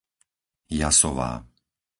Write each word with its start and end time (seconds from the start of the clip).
Jasová 0.79 1.31